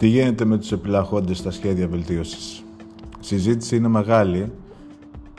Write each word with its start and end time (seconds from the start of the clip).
Τι 0.00 0.06
γίνεται 0.06 0.44
με 0.44 0.58
τους 0.58 0.72
επιλαχόντες 0.72 1.38
στα 1.38 1.50
σχέδια 1.50 1.88
βελτίωσης; 1.88 2.58
Η 3.20 3.24
συζήτηση 3.24 3.76
είναι 3.76 3.88
μεγάλη 3.88 4.52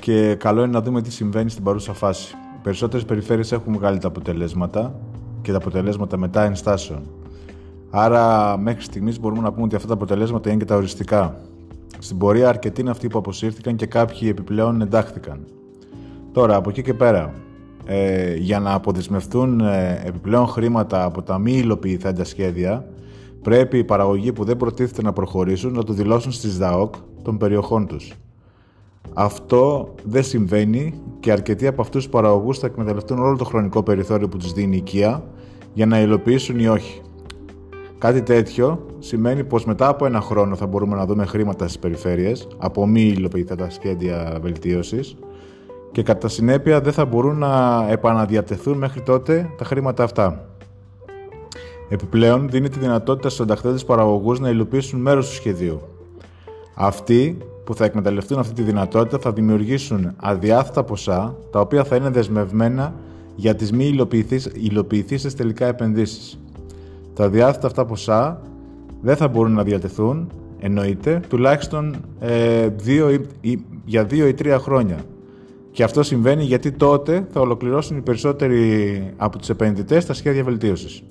και 0.02 0.36
καλό 0.36 0.64
είναι 0.64 0.72
να 0.72 0.82
δούμε 0.82 1.02
τι 1.02 1.12
συμβαίνει 1.12 1.50
στην 1.50 1.64
παρούσα 1.64 1.94
φάση. 1.94 2.36
Οι 2.56 2.60
περισσότερες 2.64 3.06
περιφέρειες 3.06 3.52
έχουν 3.52 3.74
βγάλει 3.74 3.98
τα 3.98 4.08
αποτελέσματα 4.08 5.00
και 5.42 5.52
τα 5.52 5.58
αποτελέσματα 5.58 6.18
μετά 6.18 6.44
ενστάσεων. 6.44 7.02
Άρα 7.90 8.58
μέχρι 8.58 8.82
στιγμής 8.84 9.20
μπορούμε 9.20 9.42
να 9.42 9.52
πούμε 9.52 9.66
ότι 9.66 9.76
αυτά 9.76 9.88
τα 9.88 9.94
αποτελέσματα 9.94 10.50
είναι 10.50 10.60
και 10.60 10.66
τα 10.66 10.76
οριστικά. 10.76 11.36
Στην 12.00 12.18
πορεία 12.18 12.50
αρκετοί 12.50 12.82
είναι 12.82 12.90
αυτοί 12.90 13.08
που 13.08 13.18
αποσύρθηκαν 13.18 13.76
και 13.76 13.86
κάποιοι 13.86 14.28
επιπλέον 14.32 14.82
εντάχθηκαν. 14.82 15.46
Τώρα 16.32 16.56
από 16.56 16.70
εκεί 16.70 16.82
και 16.82 16.94
πέρα, 16.94 17.34
ε, 17.86 18.36
για 18.36 18.60
να 18.60 18.74
αποδεσμευτούν 18.74 19.60
ε, 19.60 20.02
επιπλέον 20.06 20.48
χρήματα 20.48 21.04
από 21.04 21.22
τα 21.22 21.38
μη 21.38 21.52
υλοποιηθέντα 21.52 22.24
σχέδια, 22.24 22.86
πρέπει 23.42 23.78
οι 23.78 23.84
παραγωγοί 23.84 24.34
που 24.34 24.44
δεν 24.44 24.58
προτίθεται 24.58 25.02
να 25.02 25.14
προχωρήσουν 25.14 25.74
να 25.74 25.84
το 25.84 25.94
δηλώσουν 25.94 26.32
στις 26.32 26.58
ΔΑΟΚ 26.58 26.94
των 27.24 27.38
περιοχών 27.38 27.88
τους. 27.88 28.14
Αυτό 29.14 29.94
δεν 30.04 30.24
συμβαίνει 30.24 30.94
και 31.20 31.32
αρκετοί 31.32 31.68
από 31.68 31.82
αυτούς 31.82 32.04
τους 32.04 32.12
παραγωγούς 32.12 32.60
θα 32.60 32.68
εκμεταλλευτούν 32.68 33.20
όλο 33.20 33.38
το 33.38 33.44
χρονικό 33.44 33.84
περιθώριο 33.84 34.28
που 34.28 34.38
τους 34.38 34.54
δίνει 34.54 34.76
η 34.76 34.78
οικία 34.78 35.24
για 35.74 35.86
να 35.86 36.00
υλοποιήσουν 36.00 36.60
ή 36.60 36.68
όχι. 36.68 37.02
Κάτι 37.98 38.22
τέτοιο 38.22 38.86
σημαίνει 39.00 39.44
πως 39.44 39.66
μετά 39.66 39.88
από 39.88 40.06
ένα 40.06 40.22
χρόνο 40.22 40.56
θα 40.56 40.68
μπορούμε 40.68 40.96
να 40.96 41.06
δούμε 41.06 41.26
χρήματα 41.26 41.68
στις 41.68 41.80
περιφέρειες 41.80 42.48
από 42.58 42.88
μη 42.88 43.02
υλοποιηθέντα 43.02 43.70
σχέδια 43.70 44.38
βελτίωσης 44.42 45.18
και 45.92 46.04
κατά 46.04 46.28
συνέπεια 46.28 46.82
δεν 46.82 46.94
θα 46.94 47.06
μπορούν 47.06 47.38
να 47.38 47.86
επαναδιατεθούν 47.90 48.78
μέχρι 48.78 49.02
τότε 49.02 49.50
τα 49.58 49.66
χρήματα 49.66 50.04
αυτά. 50.04 50.51
Επιπλέον, 51.92 52.50
δίνει 52.50 52.70
τη 52.70 52.80
δυνατότητα 52.80 53.30
στους 53.30 53.42
ενταχθέντε 53.42 53.84
παραγωγούς 53.86 54.40
να 54.40 54.50
υλοποιήσουν 54.50 55.00
μέρος 55.00 55.28
του 55.28 55.34
σχεδίου. 55.34 55.82
Αυτοί 56.76 57.38
που 57.64 57.76
θα 57.76 57.86
εκμεταλλευτούν 57.86 58.40
αυτή 58.40 58.54
τη 58.54 58.62
δυνατότητα 58.62 59.18
θα 59.20 59.32
δημιουργήσουν 59.32 60.14
αδιάθετα 60.16 60.84
ποσά, 60.84 61.36
τα 61.52 61.60
οποία 61.60 61.84
θα 61.84 61.96
είναι 61.96 62.10
δεσμευμένα 62.10 62.94
για 63.36 63.56
τις 63.56 63.72
μη 63.72 63.98
υλοποιηθήσεις 64.54 65.36
τελικά 65.36 65.66
επενδύσεις. 65.66 66.40
Τα 67.14 67.24
αδιάθετα 67.24 67.68
αυτά 67.68 67.86
ποσά 67.86 68.42
δεν 69.02 69.16
θα 69.16 69.28
μπορούν 69.28 69.54
να 69.54 69.64
διατεθούν, 69.64 70.32
εννοείται, 70.60 71.22
τουλάχιστον 71.28 71.96
ε, 72.20 72.68
δύο 72.68 73.10
ή, 73.42 73.60
για 73.86 74.04
δύο 74.04 74.28
ή 74.28 74.34
τρία 74.34 74.60
χρόνια. 74.60 74.98
Και 75.72 75.84
αυτό 75.84 76.04
συμβαίνει 76.04 76.44
γιατί 76.44 76.72
τότε 76.72 77.28
θα 77.32 77.40
ολοκληρώσουν 77.42 77.98
οι 77.98 78.02
περισσότεροι 78.02 79.14
από 79.18 79.38
τους 79.38 79.50
επενδυτές 79.50 80.06
τα 80.06 80.14
σχέδια 80.14 80.44
βελτίωσης. 80.44 81.04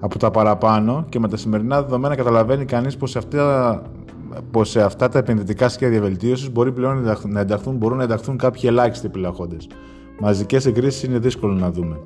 Από 0.00 0.18
τα 0.18 0.30
παραπάνω 0.30 1.06
και 1.08 1.18
με 1.18 1.28
τα 1.28 1.36
σημερινά 1.36 1.82
δεδομένα 1.82 2.14
καταλαβαίνει 2.14 2.64
κανείς 2.64 2.96
πως 2.96 3.10
σε 3.10 3.18
αυτά, 3.18 3.82
πως 4.50 4.70
σε 4.70 4.82
αυτά 4.82 5.08
τα 5.08 5.18
επενδυτικά 5.18 5.68
σχέδια 5.68 6.00
βελτίωσης 6.00 6.52
μπορεί 6.52 6.72
πλέον 6.72 7.16
να 7.22 7.40
ενταχθούν, 7.40 7.76
μπορούν 7.76 7.96
να 7.98 8.04
ενταχθούν 8.04 8.36
κάποιοι 8.36 8.62
ελάχιστοι 8.64 9.06
επιλαχόντες. 9.06 9.68
Μαζικές 10.20 10.66
εγκρίσεις 10.66 11.02
είναι 11.02 11.18
δύσκολο 11.18 11.52
να 11.52 11.70
δούμε. 11.70 12.00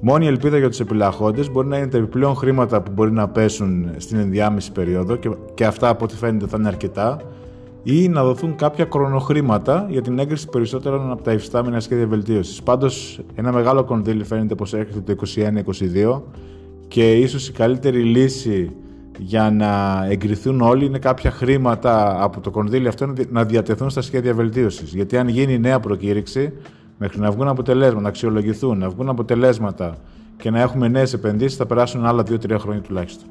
Μόνη 0.00 0.26
ελπίδα 0.26 0.58
για 0.58 0.68
τους 0.68 0.80
επιλαχόντε 0.80 1.44
μπορεί 1.52 1.68
να 1.68 1.76
είναι 1.76 1.86
τα 1.86 1.96
επιπλέον 1.96 2.34
χρήματα 2.34 2.82
που 2.82 2.92
μπορεί 2.92 3.12
να 3.12 3.28
πέσουν 3.28 3.90
στην 3.96 4.18
ενδιάμεση 4.18 4.72
περίοδο 4.72 5.16
και, 5.16 5.30
και 5.54 5.64
αυτά 5.64 5.88
από 5.88 6.04
ό,τι 6.04 6.16
φαίνεται 6.16 6.46
θα 6.46 6.56
είναι 6.58 6.68
αρκετά, 6.68 7.20
ή 7.82 8.08
να 8.08 8.24
δοθούν 8.24 8.56
κάποια 8.56 8.84
κρονοχρήματα 8.84 9.86
για 9.90 10.02
την 10.02 10.18
έγκριση 10.18 10.48
περισσότερων 10.48 11.10
από 11.10 11.22
τα 11.22 11.32
υφιστάμενα 11.32 11.80
σχέδια 11.80 12.06
βελτίωσης. 12.06 12.62
Πάντως, 12.62 13.20
ένα 13.34 13.52
μεγάλο 13.52 13.84
κονδύλι 13.84 14.24
φαίνεται 14.24 14.54
πως 14.54 14.74
έρχεται 14.74 15.14
το 15.14 15.24
2021-2022 16.04 16.22
και 16.90 17.12
ίσως 17.12 17.48
η 17.48 17.52
καλύτερη 17.52 18.02
λύση 18.02 18.70
για 19.18 19.50
να 19.50 20.04
εγκριθούν 20.10 20.60
όλοι 20.60 20.84
είναι 20.84 20.98
κάποια 20.98 21.30
χρήματα 21.30 22.22
από 22.22 22.40
το 22.40 22.50
κονδύλι 22.50 22.88
αυτό 22.88 23.14
να 23.30 23.44
διατεθούν 23.44 23.90
στα 23.90 24.00
σχέδια 24.00 24.34
βελτίωσης. 24.34 24.94
Γιατί 24.94 25.16
αν 25.16 25.28
γίνει 25.28 25.58
νέα 25.58 25.80
προκήρυξη, 25.80 26.52
μέχρι 26.98 27.20
να 27.20 27.30
βγουν 27.30 27.48
αποτελέσματα, 27.48 28.00
να 28.00 28.08
αξιολογηθούν, 28.08 28.78
να 28.78 28.88
βγουν 28.88 29.08
αποτελέσματα 29.08 29.96
και 30.36 30.50
να 30.50 30.60
έχουμε 30.60 30.88
νέες 30.88 31.12
επενδύσεις, 31.12 31.56
θα 31.56 31.66
περάσουν 31.66 32.06
άλλα 32.06 32.22
2-3 32.22 32.58
χρόνια 32.58 32.80
τουλάχιστον. 32.80 33.28